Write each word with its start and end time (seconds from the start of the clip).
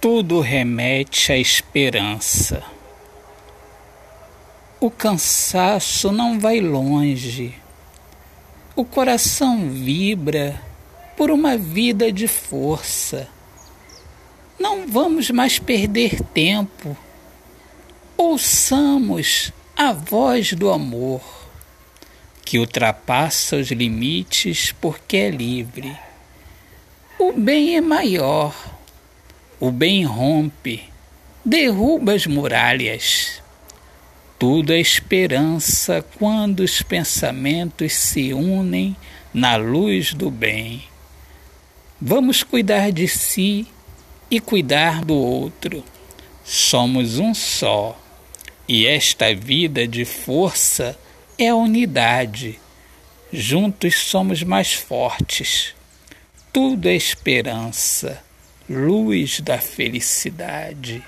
tudo 0.00 0.40
remete 0.40 1.30
à 1.30 1.36
esperança. 1.36 2.64
O 4.80 4.90
cansaço 4.90 6.10
não 6.10 6.40
vai 6.40 6.58
longe. 6.58 7.54
O 8.74 8.82
coração 8.82 9.68
vibra 9.68 10.58
por 11.18 11.30
uma 11.30 11.58
vida 11.58 12.10
de 12.10 12.26
força. 12.26 13.28
Não 14.58 14.88
vamos 14.88 15.30
mais 15.30 15.58
perder 15.58 16.22
tempo. 16.32 16.96
Ouçamos 18.16 19.52
a 19.76 19.92
voz 19.92 20.54
do 20.54 20.70
amor, 20.70 21.20
que 22.42 22.58
ultrapassa 22.58 23.56
os 23.56 23.70
limites 23.70 24.72
porque 24.72 25.18
é 25.18 25.30
livre. 25.30 25.94
O 27.18 27.32
bem 27.32 27.76
é 27.76 27.82
maior 27.82 28.54
o 29.60 29.70
bem 29.70 30.04
rompe, 30.04 30.82
derruba 31.44 32.14
as 32.14 32.26
muralhas. 32.26 33.42
Tudo 34.38 34.72
é 34.72 34.80
esperança 34.80 36.02
quando 36.18 36.60
os 36.60 36.80
pensamentos 36.80 37.92
se 37.92 38.32
unem 38.32 38.96
na 39.34 39.56
luz 39.56 40.14
do 40.14 40.30
bem. 40.30 40.82
Vamos 42.00 42.42
cuidar 42.42 42.90
de 42.90 43.06
si 43.06 43.66
e 44.30 44.40
cuidar 44.40 45.04
do 45.04 45.14
outro. 45.14 45.84
Somos 46.42 47.18
um 47.18 47.34
só, 47.34 48.00
e 48.66 48.86
esta 48.86 49.34
vida 49.34 49.86
de 49.86 50.06
força 50.06 50.98
é 51.36 51.48
a 51.48 51.54
unidade. 51.54 52.58
Juntos 53.30 53.94
somos 53.96 54.42
mais 54.42 54.72
fortes. 54.72 55.74
Tudo 56.50 56.88
é 56.88 56.94
esperança 56.94 58.29
luz 58.70 59.40
da 59.40 59.58
felicidade. 59.58 61.02